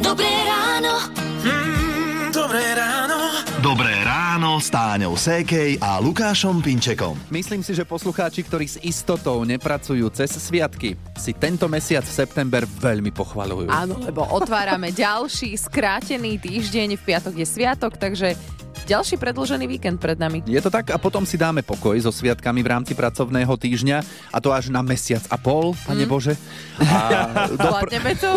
Dobré 0.00 0.32
ráno. 0.48 1.12
Mm, 1.44 2.32
dobré 2.32 2.72
ráno. 2.72 3.20
Dobré 3.60 4.00
ráno 4.00 4.56
s 4.56 4.72
Táňou 4.72 5.12
Sékej 5.12 5.76
a 5.76 6.00
Lukášom 6.00 6.64
Pinčekom. 6.64 7.12
Myslím 7.28 7.60
si, 7.60 7.76
že 7.76 7.84
poslucháči, 7.84 8.48
ktorí 8.48 8.64
s 8.64 8.80
istotou 8.80 9.44
nepracujú 9.44 10.08
cez 10.08 10.32
sviatky, 10.40 10.96
si 11.20 11.36
tento 11.36 11.68
mesiac 11.68 12.00
v 12.00 12.16
september 12.16 12.64
veľmi 12.64 13.12
pochvalujú. 13.12 13.68
Áno, 13.68 14.00
lebo 14.00 14.24
otvárame 14.24 14.88
ďalší 15.04 15.52
skrátený 15.60 16.40
týždeň, 16.40 16.96
v 16.96 17.02
piatok 17.12 17.34
je 17.36 17.44
sviatok, 17.44 18.00
takže 18.00 18.40
ďalší 18.88 19.20
predlžený 19.20 19.68
víkend 19.68 20.00
pred 20.00 20.16
nami. 20.16 20.40
Je 20.48 20.56
to 20.64 20.72
tak 20.72 20.88
a 20.88 20.96
potom 20.96 21.28
si 21.28 21.36
dáme 21.36 21.60
pokoj 21.60 21.92
so 22.00 22.08
sviatkami 22.08 22.64
v 22.64 22.68
rámci 22.72 22.96
pracovného 22.96 23.52
týždňa 23.52 23.98
a 24.32 24.38
to 24.40 24.48
až 24.48 24.72
na 24.72 24.80
mesiac 24.80 25.20
a 25.28 25.36
pol, 25.36 25.76
pane 25.84 26.08
mm. 26.08 26.10
Bože. 26.10 26.34
A 26.78 27.50
do, 27.50 27.70
pr- 27.84 27.90
to? 28.16 28.32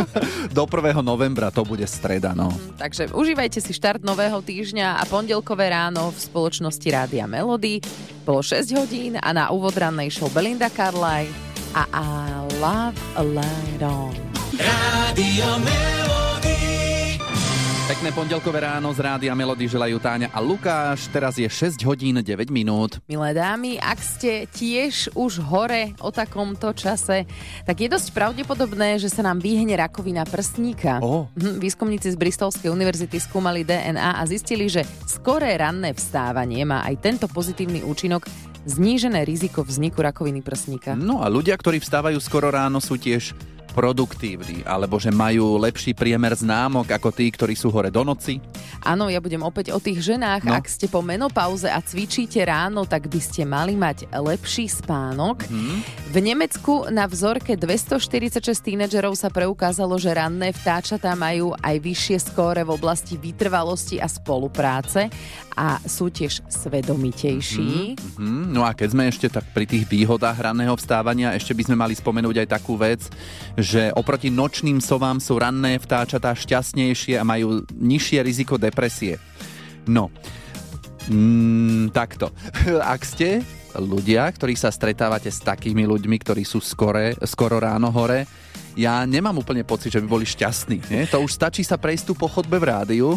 do 0.57 0.63
1. 0.66 0.99
novembra 1.05 1.53
to 1.53 1.61
bude 1.63 1.85
streda, 1.85 2.34
no. 2.35 2.52
Mm, 2.52 2.75
takže 2.75 3.03
užívajte 3.13 3.61
si 3.63 3.72
štart 3.72 4.03
nového 4.03 4.41
týždňa 4.41 4.99
a 4.99 5.03
pondelkové 5.05 5.72
ráno 5.72 6.11
v 6.11 6.17
spoločnosti 6.17 6.88
Rádia 6.89 7.30
Melody. 7.30 7.80
Bolo 8.25 8.41
6 8.44 8.75
hodín 8.75 9.13
a 9.22 9.30
na 9.31 9.53
úvod 9.53 9.77
rannej 9.77 10.09
show 10.11 10.27
Belinda 10.33 10.67
Carlyle 10.73 11.31
a 11.77 11.86
I 11.94 12.33
Love 12.59 12.97
a 13.16 13.22
Light 13.23 13.81
On. 13.86 14.11
Rádio 14.58 15.47
Melody. 15.63 16.20
Pekné 17.91 18.16
pondelkové 18.16 18.63
ráno 18.63 18.88
z 18.95 19.04
Rádia 19.04 19.36
Melody 19.36 19.68
želajú 19.68 20.00
Táňa 20.00 20.31
a 20.31 20.40
Lukáš. 20.40 21.12
Teraz 21.12 21.36
je 21.36 21.44
6 21.44 21.76
hodín 21.84 22.23
9 22.23 22.48
minút. 22.48 23.04
Milé 23.04 23.36
dámy, 23.36 23.76
ak 23.84 24.00
ste 24.00 24.48
tiež 24.48 25.12
už 25.12 25.44
hore 25.44 25.91
o 26.00 26.08
takomto 26.08 26.72
čase, 26.72 27.27
tak 27.67 27.76
je 27.84 27.91
dosť 27.91 28.16
pravdepodobné, 28.16 28.95
že 28.95 29.12
sa 29.12 29.27
nám 29.27 29.44
vyhne 29.44 29.76
rakovina 29.76 30.23
prstníka. 30.23 31.04
Oh. 31.04 31.27
Výskumníci 31.36 32.08
z 32.08 32.16
Bristolskej 32.16 32.72
univerzity 32.72 33.20
skúmali 33.20 33.67
DNA 33.67 34.16
a 34.16 34.23
zistili, 34.23 34.72
že 34.72 34.88
skoré 35.03 35.59
ranné 35.59 35.92
vstávanie 35.92 36.64
má 36.64 36.88
aj 36.88 36.95
tento 36.95 37.28
pozitívny 37.28 37.83
účinok 37.83 38.23
znížené 38.64 39.26
riziko 39.26 39.67
vzniku 39.67 40.00
rakoviny 40.00 40.39
prsníka. 40.39 40.94
No 40.94 41.20
a 41.20 41.28
ľudia, 41.28 41.58
ktorí 41.58 41.83
vstávajú 41.83 42.23
skoro 42.23 42.53
ráno, 42.53 42.80
sú 42.80 42.95
tiež 42.95 43.36
produktívni, 43.72 44.61
alebo 44.67 45.00
že 45.00 45.09
majú 45.09 45.55
lepší 45.58 45.95
priemer 45.95 46.36
známok 46.36 46.91
ako 46.91 47.09
tí, 47.16 47.31
ktorí 47.31 47.55
sú 47.55 47.72
hore 47.72 47.88
do 47.88 48.03
noci? 48.03 48.44
Áno, 48.83 49.08
ja 49.08 49.23
budem 49.23 49.41
opäť 49.41 49.72
o 49.72 49.80
tých 49.80 50.03
ženách. 50.03 50.44
No. 50.44 50.53
Ak 50.53 50.67
ste 50.67 50.91
po 50.91 51.00
menopauze 51.00 51.72
a 51.72 51.80
cvičíte 51.80 52.44
ráno, 52.44 52.83
tak 52.83 53.08
by 53.08 53.19
ste 53.23 53.47
mali 53.47 53.73
mať 53.80 54.11
lepší 54.11 54.67
spánok. 54.67 55.47
Hmm. 55.47 55.80
V 56.11 56.17
Nemecku 56.19 56.92
na 56.92 57.08
vzorke 57.08 57.55
246 57.55 58.44
tínedžerov 58.59 59.16
sa 59.16 59.31
preukázalo, 59.31 59.95
že 59.95 60.11
ranné 60.11 60.52
vtáčatá 60.52 61.16
majú 61.16 61.55
aj 61.64 61.75
vyššie 61.80 62.17
skóre 62.31 62.67
v 62.67 62.75
oblasti 62.75 63.16
vytrvalosti 63.16 63.97
a 64.03 64.11
spolupráce 64.11 65.08
a 65.55 65.80
sú 65.83 66.11
tiež 66.11 66.44
svedomitejší. 66.47 67.95
Mm-hmm. 67.95 68.55
No 68.55 68.64
a 68.64 68.72
keď 68.75 68.88
sme 68.92 69.03
ešte 69.08 69.27
tak 69.27 69.45
pri 69.52 69.67
tých 69.67 69.88
výhodách 69.88 70.36
ranného 70.39 70.75
vstávania, 70.75 71.36
ešte 71.36 71.55
by 71.55 71.64
sme 71.67 71.75
mali 71.80 71.94
spomenúť 71.95 72.44
aj 72.44 72.47
takú 72.49 72.80
vec, 72.80 73.08
že 73.62 73.94
oproti 73.94 74.34
nočným 74.34 74.81
sovám 74.81 75.22
sú 75.22 75.38
ranné 75.38 75.78
vtáčatá 75.78 76.34
šťastnejšie 76.34 77.22
a 77.22 77.23
majú 77.23 77.62
nižšie 77.78 78.20
riziko 78.26 78.58
depresie. 78.58 79.22
No, 79.86 80.09
mm, 81.06 81.94
takto. 81.94 82.34
Ak 82.94 83.06
ste 83.06 83.45
ľudia, 83.78 84.28
ktorí 84.28 84.58
sa 84.58 84.73
stretávate 84.73 85.30
s 85.30 85.39
takými 85.39 85.86
ľuďmi, 85.86 86.17
ktorí 86.20 86.44
sú 86.44 86.59
skore, 86.59 87.16
skoro 87.23 87.62
ráno 87.62 87.94
hore, 87.94 88.28
ja 88.76 89.04
nemám 89.04 89.36
úplne 89.39 89.64
pocit, 89.67 89.92
že 89.92 90.02
by 90.04 90.08
boli 90.08 90.26
šťastní. 90.26 90.78
Nie? 90.92 91.08
To 91.12 91.23
už 91.23 91.32
stačí 91.32 91.62
sa 91.64 91.76
prejsť 91.76 92.12
tu 92.12 92.14
po 92.16 92.28
chodbe 92.28 92.58
v 92.59 92.67
rádiu. 92.67 93.08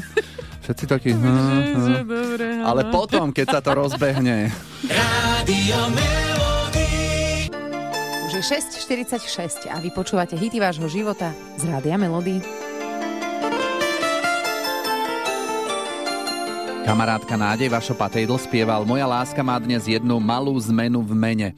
Všetci 0.62 0.84
takí... 0.86 1.10
Hm, 1.24 2.06
hm. 2.06 2.62
Ale 2.64 2.88
potom, 2.88 3.30
keď 3.30 3.58
sa 3.58 3.60
to 3.60 3.76
rozbehne... 3.76 4.48
Rádio 4.88 6.33
Už 8.34 8.50
je 8.50 8.58
6.46 8.58 9.70
a 9.70 9.78
vy 9.78 9.94
počúvate 9.94 10.34
hity 10.34 10.58
vášho 10.58 10.90
života 10.90 11.30
z 11.54 11.70
Rádia 11.70 11.94
Melody. 11.94 12.42
Kamarátka 16.82 17.38
Nádej 17.38 17.70
Vašo 17.70 17.94
Patejdl 17.94 18.34
spieval 18.34 18.82
Moja 18.82 19.06
láska 19.06 19.38
má 19.46 19.54
dnes 19.62 19.86
jednu 19.86 20.18
malú 20.18 20.50
zmenu 20.66 20.98
v 21.06 21.14
mene. 21.14 21.48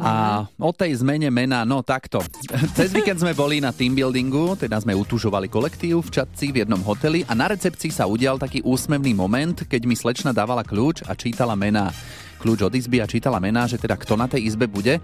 A 0.00 0.48
o 0.56 0.72
tej 0.72 1.04
zmene 1.04 1.28
mena, 1.28 1.68
no 1.68 1.84
takto. 1.84 2.24
Cez 2.78 2.88
víkend 2.90 3.20
sme 3.20 3.36
boli 3.36 3.60
na 3.60 3.68
team 3.70 3.92
buildingu, 3.92 4.56
teda 4.56 4.80
sme 4.80 4.96
utužovali 4.96 5.52
kolektív 5.52 6.08
v 6.08 6.12
Čadci 6.20 6.56
v 6.56 6.64
jednom 6.64 6.80
hoteli 6.80 7.20
a 7.28 7.36
na 7.36 7.52
recepcii 7.52 7.92
sa 7.92 8.08
udial 8.08 8.40
taký 8.40 8.64
úsmevný 8.64 9.12
moment, 9.12 9.54
keď 9.68 9.82
mi 9.84 9.92
slečna 9.92 10.32
dávala 10.32 10.64
kľúč 10.64 11.04
a 11.04 11.12
čítala 11.12 11.52
mená 11.52 11.92
kľúč 12.40 12.64
od 12.64 12.72
izby 12.72 13.04
a 13.04 13.06
čítala 13.06 13.36
mená, 13.36 13.68
že 13.68 13.76
teda 13.76 14.00
kto 14.00 14.16
na 14.16 14.24
tej 14.24 14.48
izbe 14.48 14.64
bude. 14.64 14.96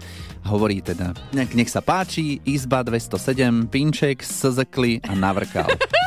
Hovorí 0.49 0.81
teda, 0.81 1.13
nech, 1.37 1.53
nech 1.53 1.69
sa 1.69 1.85
páči, 1.85 2.41
izba 2.41 2.81
207, 2.81 3.69
Pinček, 3.69 4.25
Szekli 4.25 4.97
a 5.05 5.13
Navrkal. 5.13 5.69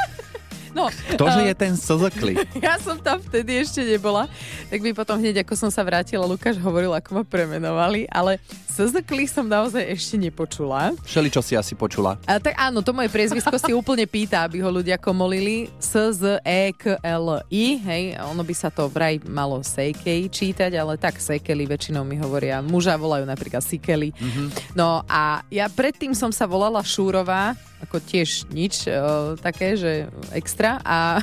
No, 0.71 0.87
Ktože 1.17 1.41
uh, 1.43 1.47
je 1.51 1.55
ten 1.55 1.75
Sozokli? 1.75 2.35
Ja 2.65 2.77
som 2.79 3.01
tam 3.01 3.19
vtedy 3.19 3.57
ešte 3.59 3.83
nebola, 3.83 4.29
tak 4.69 4.85
by 4.85 4.91
potom 4.93 5.19
hneď, 5.19 5.43
ako 5.43 5.55
som 5.57 5.71
sa 5.73 5.81
vrátila, 5.83 6.29
Lukáš 6.29 6.61
hovoril, 6.61 6.93
ako 6.93 7.21
ma 7.21 7.23
premenovali, 7.25 8.07
ale 8.11 8.39
Sozokli 8.71 9.27
som 9.27 9.45
naozaj 9.49 9.83
ešte 9.91 10.15
nepočula. 10.17 10.95
Šeli, 11.03 11.29
čo 11.33 11.43
si 11.43 11.59
asi 11.59 11.75
počula? 11.75 12.21
A, 12.29 12.39
tak 12.39 12.55
áno, 12.55 12.81
to 12.81 12.95
moje 12.95 13.11
priezvisko 13.11 13.57
si 13.59 13.75
úplne 13.75 14.07
pýta, 14.07 14.47
aby 14.47 14.63
ho 14.63 14.71
ľudia 14.71 14.97
komolili. 14.97 15.69
S, 15.83 16.15
Z, 16.15 16.39
E, 16.47 16.71
K, 16.77 16.97
L, 17.03 17.43
I, 17.51 17.77
hej, 17.83 18.03
ono 18.23 18.41
by 18.47 18.55
sa 18.55 18.71
to 18.71 18.87
vraj 18.87 19.19
malo 19.27 19.61
Sejkej 19.61 20.31
čítať, 20.31 20.71
ale 20.79 20.97
tak 20.97 21.19
Sejkeli 21.19 21.67
väčšinou 21.67 22.07
mi 22.07 22.17
hovoria. 22.17 22.63
Muža 22.63 22.95
volajú 22.95 23.27
napríklad 23.27 23.61
Sikeli. 23.61 24.15
Mm-hmm. 24.15 24.47
No 24.79 25.03
a 25.11 25.43
ja 25.51 25.67
predtým 25.67 26.15
som 26.15 26.31
sa 26.31 26.47
volala 26.47 26.81
Šúrová, 26.81 27.59
ako 27.83 27.97
tiež 28.01 28.51
nič 28.53 28.87
o, 28.87 29.35
také, 29.41 29.77
že 29.77 30.07
extra. 30.37 30.79
A 30.85 31.21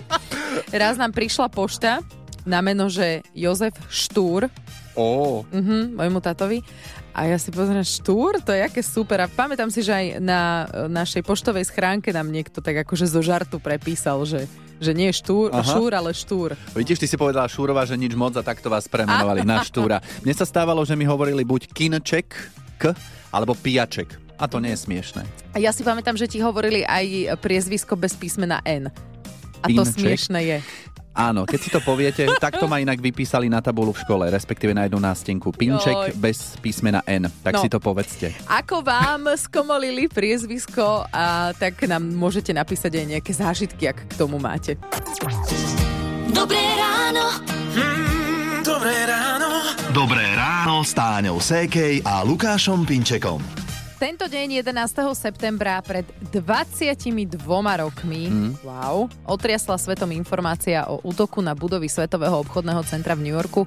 raz 0.72 1.00
nám 1.00 1.12
prišla 1.16 1.48
pošta 1.48 2.04
na 2.46 2.62
meno, 2.62 2.86
že 2.86 3.26
Jozef 3.34 3.74
Štúr. 3.90 4.48
Ó. 4.96 5.42
Oh. 5.42 5.52
Uh-huh, 5.52 5.92
môjmu 5.92 6.22
tatovi. 6.22 6.62
A 7.16 7.32
ja 7.32 7.40
si 7.40 7.48
pozriem, 7.48 7.80
Štúr, 7.80 8.44
to 8.44 8.52
je 8.52 8.60
aké 8.60 8.84
super. 8.84 9.24
A 9.24 9.28
pamätám 9.28 9.72
si, 9.72 9.80
že 9.80 9.92
aj 9.92 10.06
na 10.20 10.68
našej 10.88 11.24
poštovej 11.24 11.64
schránke 11.64 12.12
nám 12.12 12.28
niekto 12.28 12.60
tak 12.60 12.84
akože 12.84 13.08
zo 13.08 13.24
žartu 13.24 13.56
prepísal, 13.56 14.20
že 14.28 14.44
že 14.76 14.92
nie 14.92 15.08
štúr, 15.08 15.56
Aha. 15.56 15.64
šúr, 15.64 15.96
ale 15.96 16.12
štúr. 16.12 16.52
Vidíš, 16.76 17.00
ty 17.00 17.06
si 17.08 17.16
povedala 17.16 17.48
Šúrova, 17.48 17.88
že 17.88 17.96
nič 17.96 18.12
moc 18.12 18.36
a 18.36 18.44
takto 18.44 18.68
vás 18.68 18.84
premenovali 18.84 19.40
na 19.40 19.62
Štúra. 19.68 20.04
Mne 20.20 20.34
sa 20.36 20.44
stávalo, 20.44 20.84
že 20.84 20.92
mi 20.92 21.08
hovorili 21.08 21.48
buď 21.48 21.72
kinček, 21.72 22.28
k, 22.76 22.92
alebo 23.32 23.56
pijaček. 23.56 24.25
A 24.36 24.44
to 24.44 24.60
nie 24.60 24.72
je 24.76 24.84
smiešné. 24.84 25.24
A 25.52 25.58
ja 25.58 25.72
si 25.72 25.80
pamätám, 25.80 26.16
že 26.16 26.28
ti 26.28 26.44
hovorili 26.44 26.84
aj 26.84 27.36
priezvisko 27.40 27.96
bez 27.96 28.12
písmena 28.12 28.60
N. 28.68 28.92
A 29.64 29.66
to 29.72 29.82
smiešné 29.82 30.40
je. 30.44 30.58
Áno, 31.16 31.48
keď 31.48 31.60
si 31.64 31.72
to 31.72 31.80
poviete, 31.80 32.28
takto 32.44 32.68
ma 32.68 32.76
inak 32.76 33.00
vypísali 33.00 33.48
na 33.48 33.64
tabulu 33.64 33.96
v 33.96 34.04
škole, 34.04 34.24
respektíve 34.28 34.76
na 34.76 34.84
jednu 34.84 35.00
nástenku. 35.00 35.48
Pinček 35.48 36.12
Joj. 36.12 36.20
bez 36.20 36.60
písmena 36.60 37.00
N. 37.08 37.32
Tak 37.40 37.56
no. 37.56 37.62
si 37.64 37.68
to 37.72 37.80
povedzte. 37.80 38.36
Ako 38.44 38.84
vám 38.84 39.32
skomolili 39.48 40.12
priezvisko, 40.12 41.08
a 41.08 41.56
tak 41.56 41.88
nám 41.88 42.04
môžete 42.04 42.52
napísať 42.52 43.00
aj 43.00 43.06
nejaké 43.16 43.32
zážitky, 43.32 43.88
ak 43.88 44.04
k 44.04 44.12
tomu 44.20 44.36
máte. 44.36 44.76
Dobré 46.28 46.60
ráno. 46.76 47.40
Mm, 47.72 48.60
dobré 48.60 48.96
ráno. 49.08 49.48
Dobré 49.96 50.36
ráno 50.36 50.84
s 50.84 50.92
Táňou 50.92 51.40
Sékej 51.40 52.04
a 52.04 52.20
Lukášom 52.20 52.84
Pinčekom. 52.84 53.65
Tento 53.96 54.28
deň 54.28 54.60
11. 54.60 54.76
septembra 55.16 55.80
pred 55.80 56.04
22 56.28 57.16
rokmi 57.80 58.28
mm. 58.28 58.60
wow, 58.60 59.08
otriasla 59.24 59.80
svetom 59.80 60.12
informácia 60.12 60.84
o 60.84 61.00
útoku 61.00 61.40
na 61.40 61.56
budovy 61.56 61.88
Svetového 61.88 62.44
obchodného 62.44 62.84
centra 62.84 63.16
v 63.16 63.24
New 63.24 63.32
Yorku. 63.32 63.64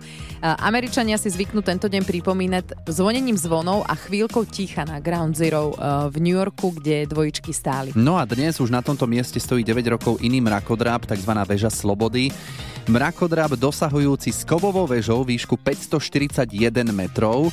Američania 0.61 1.17
si 1.17 1.33
zvyknú 1.33 1.65
tento 1.65 1.89
deň 1.89 2.05
pripomínať 2.05 2.85
zvonením 2.85 3.41
zvonov 3.41 3.89
a 3.89 3.97
chvíľkou 3.97 4.45
ticha 4.45 4.85
na 4.85 5.01
Ground 5.01 5.33
Zero 5.33 5.73
v 6.13 6.21
New 6.21 6.37
Yorku, 6.37 6.77
kde 6.77 7.09
dvojičky 7.09 7.49
stáli. 7.49 7.89
No 7.97 8.21
a 8.21 8.29
dnes 8.29 8.61
už 8.61 8.69
na 8.69 8.85
tomto 8.85 9.09
mieste 9.09 9.41
stojí 9.41 9.65
9 9.65 9.97
rokov 9.97 10.21
iný 10.21 10.45
mrakodráp, 10.45 11.09
tzv. 11.09 11.33
väža 11.41 11.73
Slobody. 11.73 12.29
Mrakodrap 12.85 13.57
dosahujúci 13.57 14.29
s 14.29 14.45
kovovou 14.45 14.85
väžou 14.85 15.25
výšku 15.25 15.57
541 15.57 16.53
metrov 16.93 17.49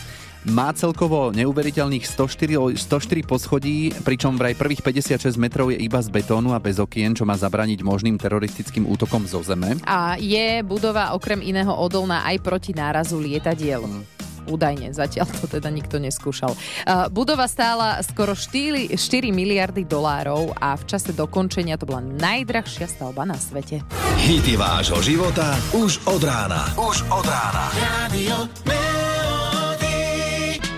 má 0.50 0.70
celkovo 0.70 1.34
neuveriteľných 1.34 2.06
104, 2.06 2.78
104 2.78 3.26
poschodí, 3.26 3.90
pričom 4.06 4.38
vraj 4.38 4.54
prvých 4.54 4.82
56 4.82 5.34
metrov 5.38 5.74
je 5.74 5.78
iba 5.82 5.98
z 5.98 6.08
betónu 6.10 6.54
a 6.54 6.62
bez 6.62 6.78
okien, 6.78 7.14
čo 7.14 7.26
má 7.26 7.34
zabraniť 7.34 7.82
možným 7.82 8.14
teroristickým 8.14 8.86
útokom 8.86 9.26
zo 9.26 9.42
zeme. 9.42 9.78
A 9.86 10.14
je 10.18 10.62
budova 10.62 11.14
okrem 11.18 11.42
iného 11.42 11.74
odolná 11.74 12.22
aj 12.26 12.38
proti 12.42 12.70
nárazu 12.70 13.18
lietadiel. 13.18 13.82
Mm. 13.82 14.16
Údajne, 14.46 14.94
zatiaľ 14.94 15.26
to 15.42 15.50
teda 15.50 15.66
nikto 15.74 15.98
neskúšal. 15.98 16.54
Uh, 16.54 17.10
budova 17.10 17.50
stála 17.50 17.98
skoro 18.06 18.38
4, 18.38 18.94
4 18.94 19.34
miliardy 19.34 19.82
dolárov 19.82 20.54
a 20.54 20.78
v 20.78 20.86
čase 20.86 21.10
dokončenia 21.10 21.74
to 21.74 21.90
bola 21.90 21.98
najdrahšia 21.98 22.86
stavba 22.86 23.26
na 23.26 23.34
svete. 23.34 23.82
Hity 24.22 24.54
vášho 24.54 25.02
života 25.02 25.58
už 25.74 25.98
od 26.06 26.22
rána. 26.22 26.62
Už 26.78 27.02
od 27.10 27.26
rána. 27.26 27.74
Radio 28.06 28.46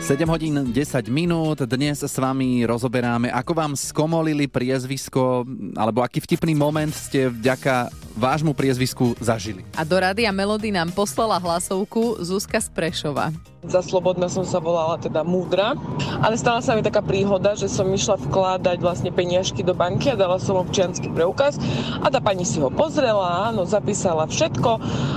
7 0.09 0.25
hodín 0.25 0.73
10 0.73 1.13
minút. 1.13 1.69
Dnes 1.69 2.01
s 2.01 2.17
vami 2.17 2.65
rozoberáme, 2.65 3.29
ako 3.29 3.53
vám 3.53 3.73
skomolili 3.77 4.49
priezvisko, 4.49 5.45
alebo 5.77 6.01
aký 6.01 6.25
vtipný 6.25 6.57
moment 6.57 6.97
ste 6.97 7.29
vďaka 7.29 7.93
vášmu 8.19 8.53
priezvisku 8.53 9.15
zažili. 9.23 9.63
A 9.79 9.87
do 9.87 9.95
Rádia 9.95 10.35
Melody 10.35 10.75
nám 10.75 10.91
poslala 10.91 11.39
hlasovku 11.39 12.19
Zuzka 12.19 12.59
z 12.59 12.69
Prešova. 12.75 13.31
Za 13.59 13.83
Slobodná 13.83 14.31
som 14.31 14.47
sa 14.47 14.63
volala 14.63 15.03
teda 15.03 15.27
Múdra, 15.27 15.75
ale 16.23 16.39
stala 16.39 16.63
sa 16.63 16.79
mi 16.79 16.83
taká 16.83 17.03
príhoda, 17.03 17.59
že 17.59 17.67
som 17.67 17.91
išla 17.91 18.15
vkladať 18.31 18.79
vlastne 18.79 19.11
peniažky 19.11 19.67
do 19.67 19.75
banky 19.75 20.15
a 20.15 20.19
dala 20.19 20.39
som 20.39 20.63
občiansky 20.63 21.11
preukaz 21.11 21.59
a 21.99 22.07
tá 22.07 22.23
pani 22.23 22.47
si 22.47 22.63
ho 22.63 22.71
pozrela, 22.71 23.51
áno, 23.51 23.67
zapísala 23.67 24.31
všetko 24.31 24.71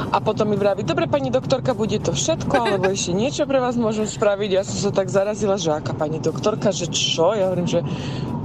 a 0.10 0.18
potom 0.26 0.50
mi 0.50 0.58
vraví, 0.58 0.82
dobre 0.82 1.06
pani 1.06 1.30
doktorka, 1.30 1.78
bude 1.78 2.02
to 2.02 2.18
všetko, 2.18 2.66
alebo 2.66 2.90
ešte 2.98 3.14
niečo 3.14 3.46
pre 3.46 3.62
vás 3.62 3.78
môžem 3.78 4.10
spraviť. 4.10 4.50
Ja 4.50 4.66
som 4.66 4.90
sa 4.90 4.92
tak 4.92 5.14
zarazila, 5.14 5.62
že 5.62 5.78
aká 5.78 5.94
pani 5.94 6.18
doktorka, 6.18 6.74
že 6.74 6.90
čo? 6.90 7.38
Ja 7.38 7.54
hovorím, 7.54 7.70
že 7.70 7.86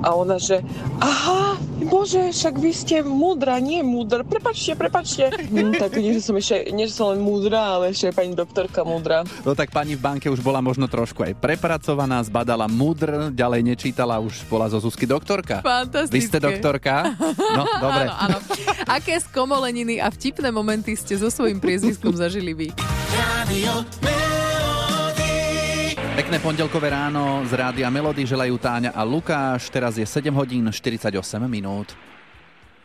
a 0.02 0.08
ona, 0.12 0.36
že 0.36 0.60
aha, 1.00 1.56
bože, 1.88 2.32
však 2.32 2.54
vy 2.58 2.70
ste 2.72 2.96
múdra, 3.04 3.56
nie 3.62 3.80
múdr, 3.80 4.26
prepačte, 4.26 4.76
prepačte. 4.76 5.30
Hm, 5.32 5.76
tak 5.76 5.96
nie, 6.02 6.16
že 6.16 6.22
som 6.24 6.34
ešte, 6.36 6.68
nie, 6.72 6.88
že 6.88 6.94
som 6.96 7.14
len 7.14 7.20
múdra, 7.22 7.78
ale 7.78 7.92
ešte 7.92 8.12
aj 8.12 8.14
pani 8.16 8.32
doktorka 8.36 8.80
múdra. 8.82 9.24
No 9.46 9.56
tak 9.56 9.72
pani 9.72 9.94
v 9.96 10.02
banke 10.02 10.26
už 10.28 10.40
bola 10.42 10.60
možno 10.60 10.90
trošku 10.90 11.24
aj 11.24 11.38
prepracovaná, 11.38 12.20
zbadala 12.24 12.66
mudr, 12.66 13.32
ďalej 13.32 13.60
nečítala, 13.64 14.20
už 14.20 14.44
bola 14.50 14.68
zo 14.68 14.82
Zuzky 14.82 15.08
doktorka. 15.08 15.62
Fantastické. 15.64 16.14
Vy 16.14 16.20
ste 16.20 16.38
doktorka? 16.38 17.16
No, 17.54 17.64
dobre. 17.84 18.04
Áno, 18.10 18.36
áno. 18.36 18.38
Aké 18.86 19.18
skomoleniny 19.22 19.98
a 20.02 20.12
vtipné 20.12 20.52
momenty 20.52 20.94
ste 20.94 21.16
so 21.16 21.32
svojím 21.32 21.58
priezviskom 21.62 22.12
zažili 22.14 22.52
vy? 22.52 22.68
Radio 23.16 24.25
Pekné 26.16 26.40
pondelkové 26.40 26.96
ráno 26.96 27.44
z 27.44 27.52
Rádia 27.52 27.92
Melody 27.92 28.24
želajú 28.24 28.56
Táňa 28.56 28.96
a 28.96 29.04
Lukáš. 29.04 29.68
Teraz 29.68 30.00
je 30.00 30.06
7 30.08 30.32
hodín 30.32 30.64
48 30.64 31.12
minút. 31.44 31.92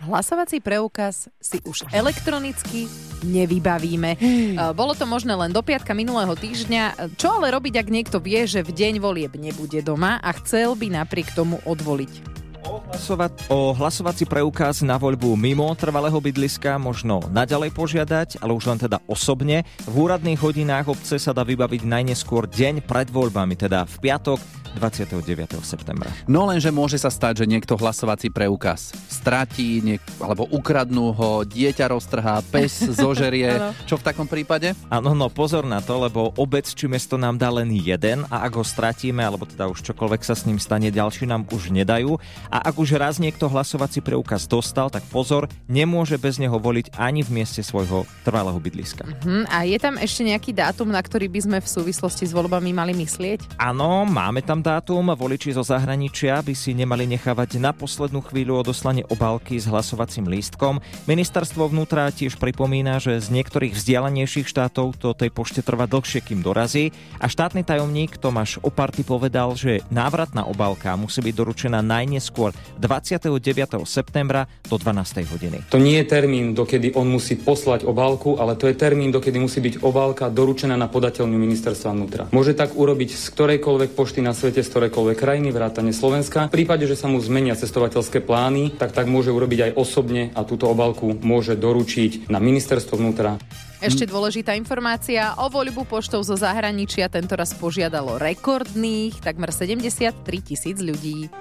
Hlasovací 0.04 0.60
preukaz 0.60 1.32
si 1.40 1.64
už 1.64 1.88
elektronicky 1.96 2.92
nevybavíme. 3.24 4.20
Uh, 4.20 4.76
Bolo 4.76 4.92
to 5.00 5.08
možné 5.08 5.32
len 5.32 5.48
do 5.48 5.64
piatka 5.64 5.96
minulého 5.96 6.36
týždňa. 6.36 7.16
Čo 7.16 7.40
ale 7.40 7.56
robiť, 7.56 7.80
ak 7.80 7.88
niekto 7.88 8.20
vie, 8.20 8.44
že 8.44 8.68
v 8.68 8.76
deň 8.76 9.00
volieb 9.00 9.32
nebude 9.40 9.80
doma 9.80 10.20
a 10.20 10.36
chcel 10.44 10.76
by 10.76 10.92
napriek 10.92 11.32
tomu 11.32 11.64
odvoliť? 11.64 12.51
Hlasovať 12.72 13.52
o 13.52 13.76
hlasovací 13.76 14.24
preukaz 14.24 14.80
na 14.80 14.96
voľbu 14.96 15.36
mimo 15.36 15.68
trvalého 15.76 16.16
bydliska 16.16 16.80
možno 16.80 17.20
naďalej 17.28 17.76
požiadať, 17.76 18.40
ale 18.40 18.56
už 18.56 18.72
len 18.72 18.80
teda 18.80 19.04
osobne. 19.12 19.68
V 19.84 19.96
úradných 20.08 20.40
hodinách 20.40 20.88
obce 20.88 21.20
sa 21.20 21.36
dá 21.36 21.44
vybaviť 21.44 21.84
najneskôr 21.84 22.48
deň 22.48 22.88
pred 22.88 23.12
voľbami, 23.12 23.60
teda 23.60 23.84
v 23.84 23.96
piatok 24.08 24.40
29. 24.78 25.60
septembra. 25.64 26.10
No 26.28 26.48
lenže 26.48 26.72
môže 26.72 26.96
sa 26.96 27.12
stať, 27.12 27.44
že 27.44 27.50
niekto 27.50 27.76
hlasovací 27.76 28.32
preukaz 28.32 28.96
stratí, 29.12 29.84
niek- 29.84 30.04
alebo 30.18 30.48
ukradnú 30.50 31.12
ho, 31.14 31.44
dieťa 31.44 31.92
roztrhá, 31.92 32.42
pes 32.50 32.88
zožerie. 33.02 33.76
Čo 33.86 34.00
v 34.00 34.06
takom 34.08 34.26
prípade? 34.26 34.74
Áno, 34.88 35.12
no 35.12 35.28
pozor 35.28 35.68
na 35.68 35.84
to, 35.84 36.00
lebo 36.02 36.32
obec 36.40 36.66
či 36.66 36.88
mesto 36.88 37.20
nám 37.20 37.36
dá 37.36 37.52
len 37.52 37.70
jeden 37.76 38.24
a 38.32 38.48
ak 38.48 38.58
ho 38.58 38.66
stratíme, 38.66 39.20
alebo 39.20 39.44
teda 39.44 39.68
už 39.68 39.84
čokoľvek 39.92 40.22
sa 40.24 40.34
s 40.34 40.48
ním 40.48 40.58
stane, 40.58 40.90
ďalší 40.90 41.28
nám 41.28 41.46
už 41.52 41.70
nedajú. 41.76 42.16
A 42.48 42.64
ak 42.64 42.80
už 42.80 42.96
raz 42.96 43.20
niekto 43.20 43.52
hlasovací 43.52 44.00
preukaz 44.00 44.48
dostal, 44.48 44.88
tak 44.88 45.04
pozor, 45.12 45.52
nemôže 45.68 46.16
bez 46.16 46.40
neho 46.40 46.56
voliť 46.56 46.96
ani 46.96 47.22
v 47.22 47.44
mieste 47.44 47.62
svojho 47.62 48.08
trvalého 48.24 48.58
bydliska. 48.58 49.04
Hm, 49.26 49.46
a 49.52 49.68
je 49.68 49.78
tam 49.78 50.00
ešte 50.00 50.22
nejaký 50.26 50.52
dátum, 50.56 50.90
na 50.90 51.02
ktorý 51.04 51.28
by 51.28 51.40
sme 51.44 51.58
v 51.60 51.68
súvislosti 51.68 52.24
s 52.26 52.34
voľbami 52.34 52.72
mali 52.72 52.96
myslieť? 52.96 53.60
Áno, 53.60 54.08
máme 54.08 54.42
tam 54.46 54.61
dátum. 54.62 55.10
Voliči 55.12 55.58
zo 55.58 55.66
zahraničia 55.66 56.40
by 56.46 56.54
si 56.54 56.78
nemali 56.78 57.10
nechávať 57.10 57.58
na 57.58 57.74
poslednú 57.74 58.22
chvíľu 58.22 58.62
odoslanie 58.62 59.02
obálky 59.10 59.58
s 59.58 59.66
hlasovacím 59.66 60.30
lístkom. 60.30 60.78
Ministerstvo 61.10 61.68
vnútra 61.68 62.14
tiež 62.14 62.38
pripomína, 62.38 63.02
že 63.02 63.18
z 63.18 63.34
niektorých 63.34 63.74
vzdialenejších 63.74 64.46
štátov 64.46 64.96
to 65.02 65.18
tej 65.18 65.34
pošte 65.34 65.66
trvá 65.66 65.90
dlhšie, 65.90 66.22
kým 66.22 66.46
dorazí. 66.46 66.94
A 67.18 67.26
štátny 67.26 67.66
tajomník 67.66 68.22
Tomáš 68.22 68.62
Oparty 68.62 69.02
povedal, 69.02 69.58
že 69.58 69.82
návratná 69.90 70.46
obálka 70.46 70.94
musí 70.94 71.26
byť 71.26 71.34
doručená 71.34 71.82
najneskôr 71.82 72.54
29. 72.78 73.82
septembra 73.90 74.46
do 74.70 74.78
12. 74.78 75.26
hodiny. 75.26 75.58
To 75.74 75.82
nie 75.82 75.98
je 76.00 76.06
termín, 76.06 76.54
dokedy 76.54 76.94
on 76.94 77.10
musí 77.10 77.34
poslať 77.40 77.90
obálku, 77.90 78.38
ale 78.38 78.54
to 78.54 78.70
je 78.70 78.76
termín, 78.78 79.10
dokedy 79.10 79.42
musí 79.42 79.58
byť 79.58 79.82
obálka 79.82 80.30
doručená 80.30 80.78
na 80.78 80.86
podateľňu 80.86 81.38
ministerstva 81.40 81.90
vnútra. 81.96 82.24
Môže 82.30 82.54
tak 82.54 82.78
urobiť 82.78 83.16
z 83.16 83.26
ktorejkoľvek 83.32 83.96
pošty 83.96 84.20
na 84.20 84.36
svete, 84.36 84.51
z 84.60 84.68
ktorejkoľvek 84.68 85.16
krajiny, 85.16 85.56
vrátane 85.56 85.96
Slovenska. 85.96 86.52
V 86.52 86.60
prípade, 86.60 86.84
že 86.84 87.00
sa 87.00 87.08
mu 87.08 87.24
zmenia 87.24 87.56
cestovateľské 87.56 88.20
plány, 88.20 88.76
tak 88.76 88.92
tak 88.92 89.08
môže 89.08 89.32
urobiť 89.32 89.72
aj 89.72 89.76
osobne 89.80 90.36
a 90.36 90.44
túto 90.44 90.68
obálku 90.68 91.16
môže 91.24 91.56
doručiť 91.56 92.28
na 92.28 92.44
ministerstvo 92.44 93.00
vnútra. 93.00 93.40
Ešte 93.82 94.06
dôležitá 94.06 94.54
informácia. 94.54 95.34
O 95.42 95.50
voľbu 95.50 95.90
poštou 95.90 96.22
zo 96.22 96.38
zahraničia 96.38 97.10
tento 97.10 97.34
raz 97.34 97.56
požiadalo 97.58 98.22
rekordných 98.22 99.18
takmer 99.24 99.50
73 99.50 100.22
tisíc 100.38 100.78
ľudí. 100.78 101.34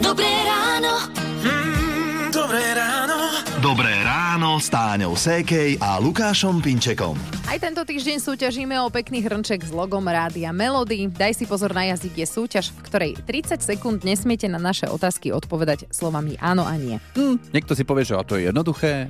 Dobré 0.00 0.32
ráno. 0.48 0.94
Mm, 1.44 2.32
Dobré 2.32 2.64
ráno. 2.72 2.95
Dobré 3.56 3.88
ráno 4.04 4.60
s 4.60 4.68
Táňou 4.68 5.16
Sékej 5.16 5.80
a 5.80 5.96
Lukášom 5.96 6.60
Pinčekom. 6.60 7.16
Aj 7.48 7.56
tento 7.56 7.80
týždeň 7.88 8.20
súťažíme 8.20 8.76
o 8.84 8.92
pekný 8.92 9.24
hrnček 9.24 9.64
s 9.64 9.72
logom 9.72 10.04
Rádia 10.04 10.52
Melody. 10.52 11.08
Daj 11.08 11.40
si 11.40 11.44
pozor 11.48 11.72
na 11.72 11.88
jazyk 11.88 12.20
je 12.20 12.26
súťaž, 12.28 12.68
v 12.76 12.80
ktorej 12.84 13.12
30 13.24 13.56
sekúnd 13.64 14.04
nesmiete 14.04 14.44
na 14.44 14.60
naše 14.60 14.84
otázky 14.92 15.32
odpovedať 15.32 15.88
slovami 15.88 16.36
áno 16.36 16.68
a 16.68 16.76
nie. 16.76 17.00
Hm, 17.16 17.40
niekto 17.56 17.72
si 17.72 17.88
povie, 17.88 18.04
že 18.04 18.20
a 18.20 18.28
to 18.28 18.36
je 18.36 18.52
jednoduché. 18.52 19.08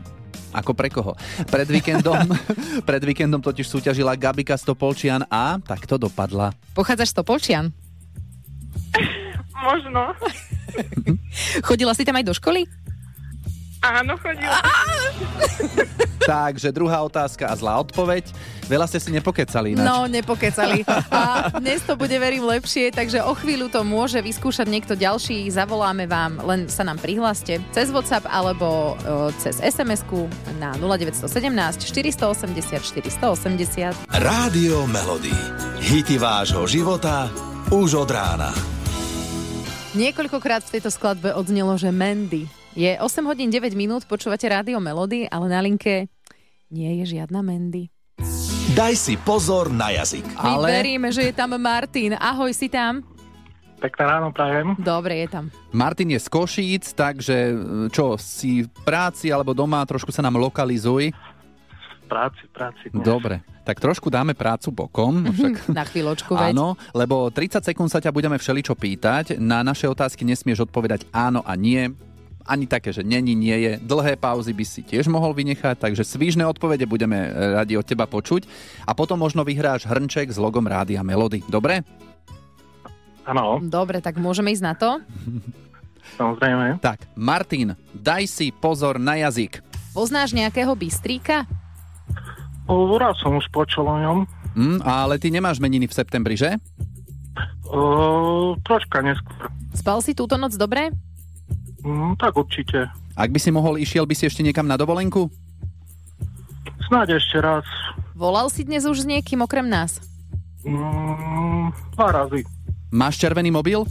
Ako 0.55 0.79
pre 0.79 0.95
koho? 0.95 1.19
Pred 1.51 1.67
víkendom, 1.67 2.31
pred 2.89 3.03
víkendom 3.03 3.43
totiž 3.43 3.67
súťažila 3.67 4.15
Gabika 4.15 4.55
Stopolčian 4.55 5.27
a 5.27 5.59
takto 5.59 5.99
dopadla. 5.99 6.55
Pochádzaš 6.71 7.11
z 7.11 7.17
Topolčian? 7.19 7.75
Možno. 9.59 10.15
Chodila 11.67 11.99
si 11.99 12.07
tam 12.07 12.15
aj 12.15 12.31
do 12.31 12.35
školy? 12.37 12.86
Áno, 13.87 14.19
chodila. 14.19 14.59
Takže 16.27 16.75
druhá 16.75 17.07
otázka 17.07 17.47
a 17.47 17.55
zlá 17.55 17.79
odpoveď. 17.79 18.35
Veľa 18.67 18.91
ste 18.91 18.99
si 18.99 19.15
nepokecali 19.15 19.79
ináč. 19.79 19.87
No, 19.87 20.11
nepokecali. 20.11 20.83
A 21.07 21.55
dnes 21.63 21.87
to 21.87 21.95
bude, 21.95 22.19
verím, 22.19 22.43
lepšie, 22.51 22.91
takže 22.91 23.23
o 23.23 23.31
chvíľu 23.31 23.71
to 23.71 23.87
môže 23.87 24.19
vyskúšať 24.19 24.67
niekto 24.67 24.99
ďalší. 24.99 25.47
Zavoláme 25.55 26.11
vám, 26.11 26.43
len 26.43 26.67
sa 26.67 26.83
nám 26.83 26.99
prihláste 26.99 27.63
cez 27.71 27.95
WhatsApp 27.95 28.27
alebo 28.27 28.99
e, 29.07 29.31
cez 29.39 29.63
SMS-ku 29.63 30.27
na 30.59 30.75
0917 30.83 31.31
480 31.87 32.83
480. 32.83 33.95
Rádio 34.11 34.83
Melody. 34.91 35.35
Hity 35.79 36.19
vášho 36.19 36.67
života 36.67 37.31
už 37.71 38.03
od 38.03 38.11
rána. 38.11 38.51
Niekoľkokrát 39.95 40.67
v 40.67 40.77
tejto 40.77 40.91
skladbe 40.91 41.33
odznelo, 41.33 41.79
že 41.79 41.95
Mandy. 41.95 42.51
Je 42.77 42.93
8 42.93 43.25
hodín 43.25 43.49
9 43.49 43.73
minút, 43.73 44.05
počúvate 44.05 44.45
rádio 44.53 44.77
Melody, 44.85 45.25
ale 45.33 45.49
na 45.49 45.65
linke 45.65 46.13
nie 46.69 47.01
je 47.01 47.17
žiadna 47.17 47.41
Mandy. 47.41 47.89
Daj 48.77 48.93
si 49.01 49.17
pozor 49.17 49.73
na 49.73 49.97
jazyk. 49.97 50.29
My 50.37 50.61
Ale 50.61 50.85
veríme, 50.85 51.09
že 51.09 51.25
je 51.25 51.33
tam 51.33 51.57
Martin. 51.57 52.21
Ahoj, 52.21 52.53
si 52.53 52.69
tam? 52.69 53.01
Pekné 53.81 54.05
ráno 54.05 54.29
prajem. 54.29 54.77
Dobre, 54.77 55.25
je 55.25 55.29
tam. 55.33 55.49
Martin 55.73 56.13
je 56.13 56.21
z 56.21 56.29
Košíc, 56.29 56.93
takže 56.93 57.57
čo, 57.89 58.21
si 58.21 58.69
v 58.69 58.71
práci 58.85 59.33
alebo 59.33 59.57
doma, 59.57 59.81
trošku 59.89 60.13
sa 60.13 60.21
nám 60.21 60.37
lokalizuj. 60.37 61.17
Práci, 62.13 62.45
práci. 62.53 62.93
dnes. 62.93 63.09
Dobre, 63.09 63.41
tak 63.65 63.81
trošku 63.81 64.13
dáme 64.13 64.37
prácu 64.37 64.69
bokom. 64.69 65.25
Však 65.33 65.73
Na 65.73 65.89
chvíľočku, 65.89 66.37
veď. 66.37 66.53
Áno, 66.53 66.77
lebo 66.93 67.33
30 67.33 67.57
sekúnd 67.73 67.89
sa 67.89 68.05
ťa 68.05 68.13
budeme 68.13 68.37
všeličo 68.37 68.77
pýtať. 68.77 69.41
Na 69.41 69.65
naše 69.65 69.89
otázky 69.89 70.29
nesmieš 70.29 70.69
odpovedať 70.69 71.09
áno 71.09 71.41
a 71.41 71.57
nie. 71.57 71.89
Ani 72.47 72.71
také, 72.71 72.95
že 72.95 73.03
není, 73.03 73.35
nie 73.35 73.59
je. 73.59 73.73
Dlhé 73.83 74.15
pauzy 74.15 74.55
by 74.55 74.65
si 74.65 74.87
tiež 74.87 75.11
mohol 75.11 75.35
vynechať, 75.35 75.83
takže 75.83 76.07
svížne 76.07 76.47
odpovede 76.47 76.87
budeme 76.87 77.19
radi 77.59 77.75
od 77.75 77.83
teba 77.83 78.07
počuť. 78.07 78.47
A 78.87 78.95
potom 78.95 79.19
možno 79.19 79.43
vyhráš 79.43 79.83
hrnček 79.91 80.31
s 80.31 80.39
logom 80.39 80.63
Rádia 80.63 81.03
Melody. 81.03 81.43
Dobre? 81.51 81.83
Áno, 83.27 83.59
Dobre, 83.59 83.99
tak 83.99 84.23
môžeme 84.23 84.55
ísť 84.55 84.65
na 84.65 84.75
to? 84.79 85.03
samozrejme. 86.19 86.79
Tak, 86.79 87.11
Martin, 87.19 87.75
daj 87.91 88.31
si 88.31 88.55
pozor 88.55 89.03
na 89.03 89.19
jazyk. 89.19 89.59
Poznáš 89.91 90.31
nejakého 90.31 90.71
bystríka? 90.79 91.43
O, 92.71 92.95
raz 92.95 93.19
som 93.19 93.35
už 93.35 93.47
počul 93.51 93.91
o 93.91 93.97
ňom. 93.99 94.19
Hm, 94.55 94.79
ale 94.87 95.19
ty 95.19 95.35
nemáš 95.35 95.59
meniny 95.59 95.91
v 95.91 95.97
septembri, 95.97 96.39
že? 96.39 96.55
O, 97.67 98.55
troška 98.63 99.03
neskôr. 99.03 99.51
Spal 99.75 99.99
si 100.01 100.15
túto 100.15 100.39
noc 100.39 100.55
dobre? 100.55 100.95
Mm, 101.87 102.19
tak 102.19 102.35
určite. 102.35 102.91
Ak 103.15 103.31
by 103.31 103.39
si 103.39 103.55
mohol, 103.55 103.79
išiel 103.79 104.03
by 104.11 104.15
si 104.19 104.27
ešte 104.27 104.43
niekam 104.43 104.67
na 104.67 104.75
dovolenku? 104.75 105.31
Snáď 106.91 107.23
ešte 107.23 107.39
raz. 107.39 107.63
Volal 108.19 108.51
si 108.51 108.67
dnes 108.67 108.83
už 108.83 109.07
s 109.07 109.07
niekým 109.07 109.39
okrem 109.47 109.71
nás? 109.71 110.03
Mm, 110.67 111.71
dva 111.95 112.09
razy. 112.11 112.43
Máš 112.91 113.23
červený 113.23 113.55
mobil? 113.55 113.87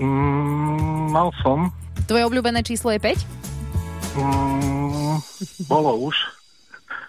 Mm, 0.00 1.12
mal 1.12 1.28
som. 1.44 1.68
Tvoje 2.08 2.24
obľúbené 2.24 2.64
číslo 2.64 2.88
je 2.96 3.00
5? 3.04 4.16
Mm, 4.16 5.16
bolo 5.68 6.08
už. 6.08 6.16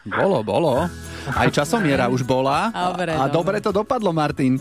Bolo, 0.06 0.44
bolo. 0.44 0.86
Aj 1.32 1.50
časomiera 1.50 2.12
už 2.12 2.28
bola. 2.28 2.70
Dobre, 2.70 3.16
a 3.16 3.26
dobre 3.32 3.58
to 3.64 3.72
dopadlo, 3.72 4.12
Martin. 4.12 4.60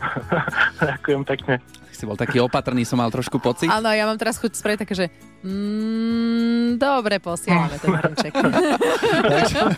Ďakujem 0.80 1.22
pekne. 1.26 1.60
Si 2.00 2.08
bol 2.08 2.16
taký 2.16 2.40
opatrný, 2.40 2.88
som 2.88 2.96
mal 2.96 3.12
trošku 3.12 3.36
pocit. 3.36 3.68
Áno, 3.68 3.92
ja 3.92 4.08
mám 4.08 4.16
teraz 4.16 4.40
chuť 4.40 4.56
spraviť 4.56 4.78
také, 4.88 4.94
že 4.96 5.06
mm, 5.44 6.80
dobre, 6.80 7.20
posielame 7.20 7.76
ten 7.76 7.92
hrnček. 7.92 8.32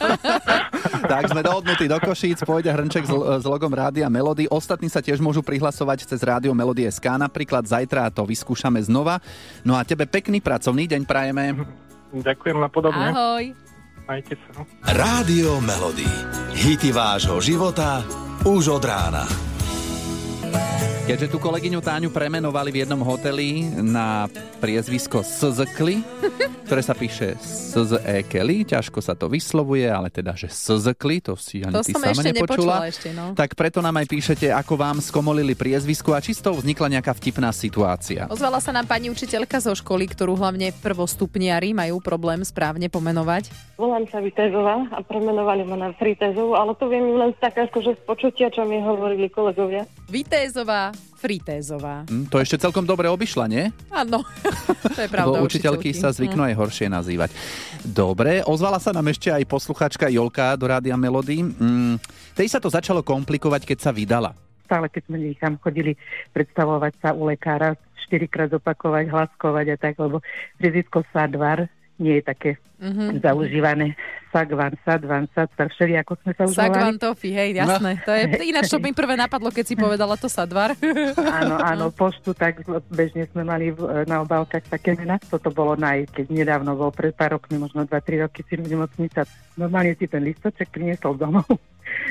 tak 1.11 1.23
sme 1.26 1.43
dohodnutí 1.43 1.91
do 1.91 1.99
Košíc, 1.99 2.47
pôjde 2.47 2.71
hrnček 2.71 3.11
s, 3.11 3.11
s 3.43 3.45
logom 3.50 3.75
Rádia 3.75 4.07
Melody. 4.07 4.47
Ostatní 4.47 4.87
sa 4.87 5.02
tiež 5.02 5.19
môžu 5.19 5.43
prihlasovať 5.43 6.07
cez 6.07 6.23
Rádio 6.23 6.55
Melody 6.55 6.87
SK, 6.87 7.19
napríklad 7.19 7.67
zajtra 7.67 8.14
to 8.14 8.23
vyskúšame 8.23 8.79
znova. 8.87 9.19
No 9.67 9.75
a 9.75 9.83
tebe 9.83 10.07
pekný 10.07 10.38
pracovný 10.38 10.87
deň 10.87 11.02
prajeme. 11.02 11.59
Ďakujem 12.14 12.57
na 12.62 12.71
podobne. 12.71 13.11
Ahoj. 13.11 13.45
Majte 14.07 14.38
sa. 14.47 14.62
Rádio 14.95 15.59
Melody. 15.59 16.07
Hity 16.55 16.95
vášho 16.95 17.43
života 17.43 18.07
už 18.47 18.79
od 18.79 18.85
rána. 18.87 19.51
Keďže 21.02 21.35
tú 21.35 21.42
kolegyňu 21.42 21.82
Táňu 21.82 22.09
premenovali 22.14 22.71
v 22.71 22.87
jednom 22.87 23.02
hoteli 23.02 23.66
na 23.82 24.30
priezvisko 24.62 25.26
Szkli, 25.26 25.99
ktoré 26.71 26.78
sa 26.78 26.94
píše 26.94 27.35
Szekeli, 27.42 28.62
ťažko 28.62 29.02
sa 29.02 29.18
to 29.18 29.26
vyslovuje, 29.26 29.82
ale 29.90 30.14
teda, 30.14 30.38
že 30.38 30.47
Szkli, 30.47 31.18
to 31.18 31.35
si 31.35 31.66
ani 31.66 31.75
To 31.75 31.82
ty 31.82 31.92
som 31.92 32.06
sama 32.06 32.23
ešte 32.23 32.30
nepočula. 32.32 32.75
ešte, 32.87 33.11
no. 33.12 33.35
Tak 33.35 33.59
preto 33.59 33.82
nám 33.82 33.99
aj 33.99 34.06
píšete, 34.09 34.54
ako 34.54 34.78
vám 34.78 35.02
skomolili 35.02 35.59
priezvisko 35.59 36.14
a 36.14 36.23
či 36.23 36.38
z 36.38 36.47
toho 36.47 36.62
vznikla 36.62 36.94
nejaká 36.97 37.12
vtipná 37.18 37.50
situácia. 37.50 38.30
Ozvala 38.30 38.62
sa 38.62 38.71
nám 38.71 38.87
pani 38.87 39.11
učiteľka 39.11 39.59
zo 39.59 39.75
školy, 39.75 40.06
ktorú 40.06 40.38
hlavne 40.38 40.71
prvostupniari 40.80 41.75
majú 41.75 41.99
problém 41.99 42.47
správne 42.47 42.87
pomenovať. 42.87 43.50
Volám 43.75 44.06
sa 44.06 44.23
Vitezová 44.23 44.87
a 44.94 45.02
premenovali 45.02 45.66
ma 45.66 45.76
na 45.76 45.90
Fritezovú, 45.99 46.54
ale 46.54 46.78
to 46.78 46.87
viem 46.87 47.18
len 47.18 47.35
tak 47.42 47.59
akože 47.59 47.99
z 47.99 48.02
počutia, 48.06 48.47
čo 48.54 48.62
mi 48.62 48.78
hovorili 48.78 49.26
kolegovia. 49.26 49.82
Vitézová, 50.42 50.90
Fritézová. 51.22 52.02
Hm, 52.11 52.26
to 52.26 52.42
ešte 52.42 52.58
celkom 52.58 52.82
dobre 52.82 53.06
obyšla, 53.06 53.46
nie? 53.46 53.70
Áno, 53.94 54.26
to 54.90 54.99
je 54.99 55.06
pravda. 55.06 55.38
Lebo 55.38 55.46
učiteľky 55.46 55.94
sa 55.94 56.11
zvyknú 56.11 56.42
aj 56.42 56.58
horšie 56.58 56.90
nazývať. 56.90 57.30
Dobre, 57.87 58.42
ozvala 58.42 58.82
sa 58.82 58.90
nám 58.90 59.06
ešte 59.06 59.30
aj 59.30 59.46
posluchačka 59.46 60.11
Jolka 60.11 60.58
do 60.58 60.66
Rádia 60.66 60.99
Melody. 60.99 61.46
Mm, 61.46 61.94
tej 62.34 62.50
sa 62.50 62.58
to 62.58 62.66
začalo 62.66 63.06
komplikovať, 63.06 63.62
keď 63.62 63.78
sa 63.87 63.94
vydala. 63.94 64.34
Stále, 64.66 64.90
keď 64.90 65.02
sme 65.06 65.30
tam 65.38 65.54
chodili 65.62 65.94
predstavovať 66.34 66.92
sa 66.99 67.14
u 67.14 67.22
lekára, 67.30 67.78
štyrikrát 68.11 68.50
opakovať, 68.50 69.14
hlaskovať 69.14 69.66
a 69.70 69.76
tak, 69.78 69.94
lebo 70.02 70.26
rizisko 70.58 71.06
Sadvar 71.14 71.70
nie 72.02 72.18
je 72.18 72.25
také 72.26 72.50
Mhm. 72.82 73.23
zaužívané. 73.23 73.94
Sagvan, 74.32 74.75
Sadvan, 74.82 75.28
Sadvar, 75.30 75.68
všeli, 75.71 75.94
ako 76.00 76.12
sme 76.18 76.32
sa 76.32 76.42
už 76.49 76.56
Sagvan. 76.56 76.97
Tofi, 76.99 77.30
hej, 77.30 77.54
jasné. 77.54 78.00
To 78.02 78.11
je 78.11 78.25
ináč, 78.42 78.73
čo 78.73 78.80
mi 78.80 78.90
prvé 78.97 79.14
napadlo, 79.14 79.52
keď 79.52 79.64
si 79.68 79.76
povedala 79.76 80.16
to 80.16 80.26
Sadvar. 80.26 80.73
Áno, 81.38 81.61
áno, 81.61 81.85
poštu, 81.92 82.32
tak 82.32 82.64
bežne 82.88 83.28
sme 83.28 83.44
mali 83.44 83.71
na 84.09 84.25
obálkach 84.25 84.64
také 84.66 84.97
mená. 84.97 85.21
Toto 85.21 85.52
bolo 85.52 85.76
naj, 85.76 86.11
keď 86.11 86.32
nedávno 86.32 86.75
bol 86.75 86.90
pred 86.90 87.12
pár 87.12 87.37
rokmi, 87.37 87.61
možno 87.61 87.85
2-3 87.85 88.25
roky 88.25 88.40
si 88.42 88.56
v 88.56 88.66
nemocnici 88.66 89.21
a 89.21 89.28
normálne 89.54 89.94
si 89.94 90.09
ten 90.09 90.25
listoček 90.25 90.73
priniesol 90.73 91.14
domov 91.14 91.47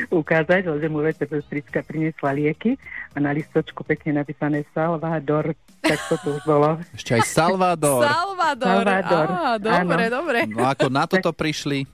ukázať, 0.09 0.67
že 0.67 0.88
mu 0.88 1.00
vete 1.00 1.23
sestrička 1.23 1.81
priniesla 1.81 2.31
lieky 2.31 2.75
a 3.11 3.17
na 3.19 3.31
listočku 3.31 3.83
pekne 3.83 4.19
napísané 4.19 4.63
Salvador, 4.71 5.53
tak 5.81 6.00
to 6.07 6.15
tu 6.21 6.27
už 6.38 6.43
bolo. 6.45 6.77
Ešte 6.93 7.17
aj 7.17 7.23
Salvador. 7.25 8.01
Salvador. 8.05 8.83
Salvador, 8.85 9.27
Á, 9.27 9.57
dobre, 9.57 10.03
áno. 10.07 10.15
dobre. 10.21 10.39
No 10.47 10.65
ako 10.65 10.88
na 10.88 11.03
toto 11.05 11.31
prišli. 11.31 11.85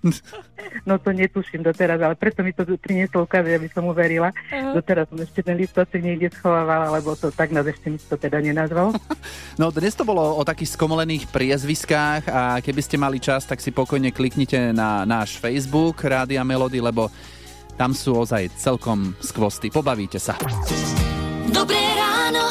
No 0.84 0.98
to 0.98 1.14
netuším 1.14 1.62
doteraz, 1.62 2.02
ale 2.02 2.18
preto 2.18 2.42
mi 2.42 2.52
to 2.52 2.66
priniesol 2.80 3.24
ukázať, 3.24 3.52
aby 3.56 3.70
som 3.70 3.86
uverila. 3.86 4.34
Aha. 4.50 4.74
Doteraz 4.74 5.08
som 5.08 5.20
ešte 5.20 5.42
ten 5.42 5.56
listoček 5.56 6.02
niekde 6.02 6.34
schovávala, 6.34 6.92
lebo 6.92 7.14
to 7.14 7.30
tak 7.30 7.54
nás 7.54 7.66
ešte 7.66 7.88
mi 7.88 7.98
to 7.98 8.16
teda 8.16 8.42
nenazval. 8.42 8.92
No 9.58 9.74
dnes 9.74 9.98
to 9.98 10.06
bolo 10.06 10.22
o 10.38 10.46
takých 10.46 10.78
skomolených 10.78 11.34
priezviskách 11.34 12.30
a 12.30 12.62
keby 12.62 12.78
ste 12.78 12.94
mali 12.94 13.18
čas, 13.18 13.42
tak 13.42 13.58
si 13.58 13.74
pokojne 13.74 14.14
kliknite 14.14 14.70
na 14.70 15.02
náš 15.02 15.42
Facebook 15.42 15.98
Rádia 16.06 16.46
Melody, 16.46 16.78
lebo 16.78 17.10
tam 17.78 17.94
sú 17.94 18.18
ozaj 18.18 18.50
celkom 18.58 19.14
skvosty. 19.22 19.70
Pobavíte 19.70 20.18
sa. 20.18 20.34
Dobré 21.54 21.80
ráno. 21.94 22.44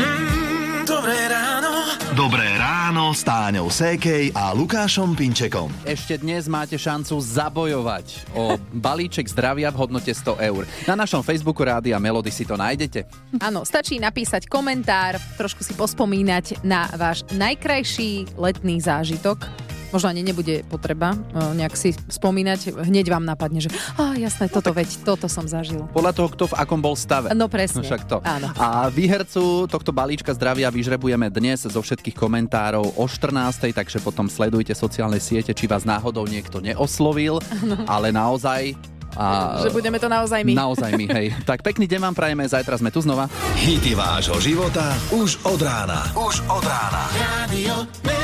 Mm, 0.00 0.88
dobré 0.88 1.18
ráno. 1.28 1.70
Dobré 2.10 2.58
ráno 2.58 3.16
s 3.16 3.22
Táňou 3.22 3.70
Sékej 3.70 4.34
a 4.36 4.50
Lukášom 4.52 5.14
Pinčekom. 5.14 5.70
Ešte 5.86 6.18
dnes 6.20 6.50
máte 6.50 6.74
šancu 6.76 7.16
zabojovať 7.16 8.34
o 8.34 8.58
balíček 8.76 9.24
zdravia 9.30 9.70
v 9.70 9.80
hodnote 9.80 10.10
100 10.10 10.36
eur. 10.42 10.68
Na 10.84 10.98
našom 10.98 11.22
Facebooku 11.22 11.62
Rádia 11.62 11.96
Melody 12.02 12.28
si 12.28 12.42
to 12.42 12.58
nájdete. 12.58 13.06
Áno, 13.40 13.62
stačí 13.62 13.96
napísať 14.02 14.50
komentár, 14.50 15.16
trošku 15.38 15.62
si 15.62 15.72
pospomínať 15.72 16.60
na 16.66 16.90
váš 16.98 17.24
najkrajší 17.30 18.36
letný 18.36 18.82
zážitok. 18.82 19.69
Možno 19.90 20.06
ani 20.06 20.22
nebude 20.22 20.62
potreba 20.66 21.14
eh, 21.14 21.54
nejak 21.58 21.74
si 21.74 21.90
spomínať, 21.94 22.78
hneď 22.86 23.06
vám 23.10 23.26
napadne, 23.26 23.58
že 23.58 23.70
á, 23.98 24.14
jasné, 24.14 24.46
toto 24.46 24.70
veď, 24.70 25.02
toto 25.02 25.26
som 25.26 25.46
zažil. 25.50 25.86
Podľa 25.90 26.12
toho, 26.14 26.28
kto 26.30 26.44
v 26.50 26.54
akom 26.58 26.78
bol 26.78 26.94
stave. 26.94 27.34
No 27.34 27.50
presne. 27.50 27.82
No 27.82 27.86
však 27.86 28.02
to. 28.06 28.22
Áno. 28.22 28.54
A 28.54 28.86
výhercu 28.88 29.66
tohto 29.66 29.90
balíčka 29.90 30.30
zdravia 30.30 30.70
vyžrebujeme 30.70 31.26
dnes 31.30 31.66
zo 31.66 31.80
všetkých 31.82 32.14
komentárov 32.14 32.96
o 32.96 33.04
14. 33.06 33.74
Takže 33.74 33.98
potom 34.00 34.30
sledujte 34.30 34.72
sociálne 34.74 35.18
siete, 35.18 35.50
či 35.50 35.66
vás 35.66 35.82
náhodou 35.82 36.24
niekto 36.26 36.62
neoslovil, 36.62 37.42
ale 37.90 38.14
naozaj... 38.14 38.78
A, 39.18 39.58
Že 39.66 39.74
budeme 39.74 39.98
to 39.98 40.06
naozaj 40.06 40.46
my. 40.46 40.54
Naozaj 40.54 40.94
my, 40.94 41.06
hej. 41.10 41.26
Tak 41.50 41.66
pekný 41.66 41.90
deň 41.90 41.98
vám 41.98 42.14
prajeme, 42.14 42.46
zajtra 42.46 42.78
sme 42.78 42.94
tu 42.94 43.02
znova. 43.02 43.26
Hity 43.58 43.98
vášho 43.98 44.38
života 44.38 44.94
už 45.10 45.42
od 45.42 45.58
rána. 45.58 46.14
Už 46.14 46.46
od 46.46 46.62
rána. 46.62 47.10
Radio 47.18 48.19